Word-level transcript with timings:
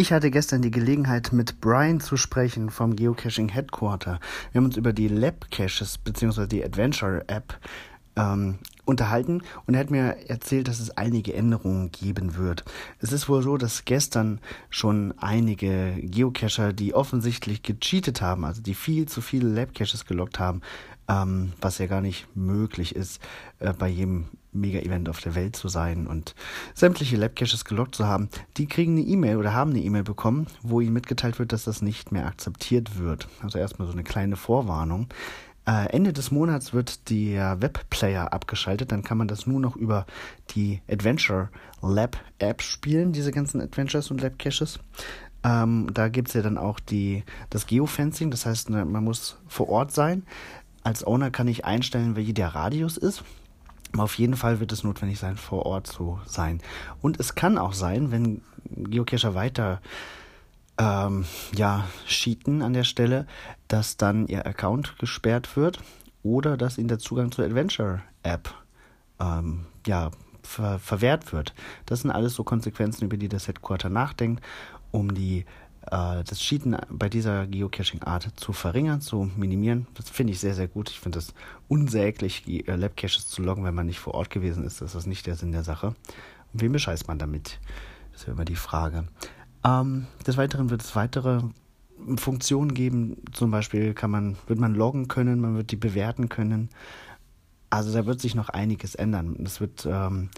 Ich 0.00 0.14
hatte 0.14 0.30
gestern 0.30 0.62
die 0.62 0.70
Gelegenheit, 0.70 1.30
mit 1.30 1.60
Brian 1.60 2.00
zu 2.00 2.16
sprechen 2.16 2.70
vom 2.70 2.96
Geocaching 2.96 3.50
Headquarter. 3.50 4.18
Wir 4.50 4.58
haben 4.58 4.64
uns 4.64 4.78
über 4.78 4.94
die 4.94 5.08
Lab 5.08 5.50
Caches 5.50 5.98
bzw. 5.98 6.46
die 6.46 6.64
Adventure 6.64 7.22
App 7.28 7.60
ähm, 8.16 8.60
unterhalten 8.86 9.42
und 9.66 9.74
er 9.74 9.80
hat 9.80 9.90
mir 9.90 10.16
erzählt, 10.26 10.68
dass 10.68 10.80
es 10.80 10.96
einige 10.96 11.34
Änderungen 11.34 11.92
geben 11.92 12.36
wird. 12.36 12.64
Es 13.00 13.12
ist 13.12 13.28
wohl 13.28 13.42
so, 13.42 13.58
dass 13.58 13.84
gestern 13.84 14.40
schon 14.70 15.12
einige 15.18 15.92
Geocacher, 16.00 16.72
die 16.72 16.94
offensichtlich 16.94 17.62
gecheatet 17.62 18.22
haben, 18.22 18.46
also 18.46 18.62
die 18.62 18.74
viel 18.74 19.04
zu 19.04 19.20
viele 19.20 19.50
Lab-Caches 19.50 20.06
gelockt 20.06 20.38
haben, 20.38 20.62
ähm, 21.10 21.52
was 21.60 21.78
ja 21.78 21.86
gar 21.86 22.00
nicht 22.00 22.26
möglich 22.36 22.94
ist, 22.94 23.20
äh, 23.58 23.72
bei 23.72 23.88
jedem 23.88 24.26
Mega-Event 24.52 25.08
auf 25.08 25.20
der 25.20 25.34
Welt 25.34 25.56
zu 25.56 25.68
sein 25.68 26.06
und 26.06 26.34
sämtliche 26.74 27.16
Lab-Caches 27.16 27.64
gelockt 27.64 27.94
zu 27.94 28.06
haben, 28.06 28.28
die 28.56 28.66
kriegen 28.66 28.92
eine 28.92 29.06
E-Mail 29.06 29.36
oder 29.36 29.54
haben 29.54 29.70
eine 29.70 29.80
E-Mail 29.80 30.02
bekommen, 30.02 30.46
wo 30.62 30.80
ihnen 30.80 30.92
mitgeteilt 30.92 31.38
wird, 31.38 31.52
dass 31.52 31.64
das 31.64 31.82
nicht 31.82 32.12
mehr 32.12 32.26
akzeptiert 32.26 32.98
wird. 32.98 33.28
Also 33.42 33.58
erstmal 33.58 33.86
so 33.86 33.92
eine 33.92 34.04
kleine 34.04 34.36
Vorwarnung. 34.36 35.08
Äh, 35.66 35.90
Ende 35.90 36.12
des 36.12 36.30
Monats 36.30 36.72
wird 36.72 37.10
der 37.10 37.60
Webplayer 37.60 38.32
abgeschaltet, 38.32 38.92
dann 38.92 39.02
kann 39.02 39.18
man 39.18 39.28
das 39.28 39.46
nur 39.46 39.60
noch 39.60 39.76
über 39.76 40.06
die 40.54 40.80
Adventure 40.88 41.48
Lab 41.82 42.18
App 42.38 42.62
spielen, 42.62 43.12
diese 43.12 43.30
ganzen 43.30 43.60
Adventures 43.60 44.10
und 44.10 44.20
Lab 44.20 44.38
Caches. 44.38 44.78
Ähm, 45.42 45.88
da 45.92 46.08
gibt 46.08 46.28
es 46.28 46.34
ja 46.34 46.42
dann 46.42 46.58
auch 46.58 46.80
die, 46.80 47.24
das 47.48 47.66
Geofencing, 47.66 48.30
das 48.30 48.46
heißt, 48.46 48.68
ne, 48.70 48.84
man 48.84 49.04
muss 49.04 49.38
vor 49.48 49.68
Ort 49.68 49.92
sein. 49.92 50.24
Als 50.82 51.06
Owner 51.06 51.30
kann 51.30 51.48
ich 51.48 51.64
einstellen, 51.64 52.16
wie 52.16 52.32
der 52.32 52.54
Radius 52.54 52.96
ist. 52.96 53.22
Auf 53.96 54.14
jeden 54.18 54.36
Fall 54.36 54.60
wird 54.60 54.72
es 54.72 54.84
notwendig 54.84 55.18
sein, 55.18 55.36
vor 55.36 55.66
Ort 55.66 55.86
zu 55.86 56.20
sein. 56.24 56.60
Und 57.02 57.18
es 57.18 57.34
kann 57.34 57.58
auch 57.58 57.72
sein, 57.72 58.10
wenn 58.12 58.42
Geocacher 58.70 59.34
weiter 59.34 59.80
ähm, 60.78 61.24
ja, 61.54 61.86
cheaten 62.06 62.62
an 62.62 62.72
der 62.72 62.84
Stelle, 62.84 63.26
dass 63.68 63.96
dann 63.96 64.26
ihr 64.28 64.46
Account 64.46 64.98
gesperrt 64.98 65.56
wird 65.56 65.80
oder 66.22 66.56
dass 66.56 66.78
ihnen 66.78 66.88
der 66.88 66.98
Zugang 66.98 67.32
zur 67.32 67.44
Adventure-App 67.44 68.54
ähm, 69.20 69.66
ja, 69.86 70.10
ver 70.42 70.78
verwehrt 70.78 71.32
wird. 71.32 71.54
Das 71.86 72.00
sind 72.00 72.10
alles 72.10 72.34
so 72.34 72.44
Konsequenzen, 72.44 73.04
über 73.04 73.16
die 73.16 73.28
das 73.28 73.48
Headquarter 73.48 73.90
nachdenkt, 73.90 74.42
um 74.90 75.14
die 75.14 75.44
das 75.82 76.38
Cheaten 76.38 76.76
bei 76.90 77.08
dieser 77.08 77.46
Geocaching-Art 77.46 78.28
zu 78.36 78.52
verringern, 78.52 79.00
zu 79.00 79.30
minimieren. 79.36 79.86
Das 79.94 80.10
finde 80.10 80.32
ich 80.32 80.40
sehr, 80.40 80.54
sehr 80.54 80.68
gut. 80.68 80.90
Ich 80.90 81.00
finde 81.00 81.18
es 81.18 81.32
unsäglich, 81.68 82.46
äh, 82.46 82.76
Lab-Caches 82.76 83.28
zu 83.28 83.42
loggen, 83.42 83.64
wenn 83.64 83.74
man 83.74 83.86
nicht 83.86 83.98
vor 83.98 84.14
Ort 84.14 84.30
gewesen 84.30 84.64
ist. 84.64 84.80
Das 84.82 84.94
ist 84.94 85.06
nicht 85.06 85.26
der 85.26 85.36
Sinn 85.36 85.52
der 85.52 85.64
Sache. 85.64 85.94
Und 86.52 86.60
wem 86.60 86.72
bescheißt 86.72 87.08
man 87.08 87.18
damit? 87.18 87.58
Das 88.12 88.22
ist 88.22 88.26
ja 88.26 88.34
immer 88.34 88.44
die 88.44 88.56
Frage. 88.56 89.08
Ähm, 89.64 90.06
des 90.26 90.36
Weiteren 90.36 90.70
wird 90.70 90.82
es 90.82 90.94
weitere 90.96 91.42
Funktionen 92.16 92.74
geben. 92.74 93.16
Zum 93.32 93.50
Beispiel 93.50 93.94
kann 93.94 94.10
man, 94.10 94.36
wird 94.46 94.58
man 94.58 94.74
loggen 94.74 95.08
können, 95.08 95.40
man 95.40 95.56
wird 95.56 95.70
die 95.70 95.76
bewerten 95.76 96.28
können. 96.28 96.68
Also 97.70 97.92
da 97.92 98.04
wird 98.04 98.20
sich 98.20 98.34
noch 98.34 98.48
einiges 98.48 98.94
ändern. 98.94 99.36
Es 99.44 99.60
wird 99.60 99.86
ähm, 99.90 100.28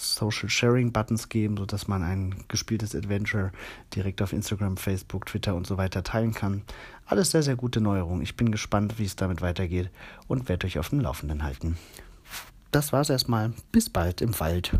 Social 0.00 0.48
Sharing 0.48 0.92
Buttons 0.92 1.28
geben, 1.28 1.56
sodass 1.56 1.86
man 1.86 2.02
ein 2.02 2.44
gespieltes 2.48 2.94
Adventure 2.94 3.52
direkt 3.94 4.22
auf 4.22 4.32
Instagram, 4.32 4.76
Facebook, 4.76 5.26
Twitter 5.26 5.54
und 5.54 5.66
so 5.66 5.76
weiter 5.76 6.02
teilen 6.02 6.32
kann. 6.32 6.62
Alles 7.04 7.30
sehr, 7.30 7.42
sehr 7.42 7.56
gute 7.56 7.80
Neuerungen. 7.80 8.22
Ich 8.22 8.36
bin 8.36 8.50
gespannt, 8.50 8.98
wie 8.98 9.04
es 9.04 9.16
damit 9.16 9.42
weitergeht 9.42 9.90
und 10.26 10.48
werde 10.48 10.66
euch 10.66 10.78
auf 10.78 10.88
dem 10.88 11.00
Laufenden 11.00 11.42
halten. 11.42 11.76
Das 12.70 12.92
war's 12.92 13.10
erstmal. 13.10 13.52
Bis 13.72 13.90
bald 13.90 14.20
im 14.20 14.38
Wald. 14.40 14.72